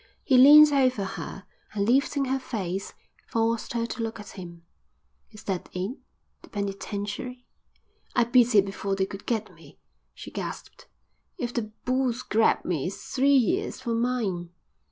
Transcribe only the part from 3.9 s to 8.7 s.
look at him. "Is that it, the penitentiary?" "I beat it